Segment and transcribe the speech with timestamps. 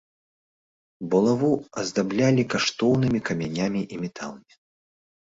[1.11, 1.51] Булаву
[1.83, 4.53] аздаблялі каштоўнымі камянямі і металамі.